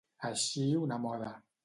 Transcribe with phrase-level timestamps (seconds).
[0.29, 1.31] Eixir una moda.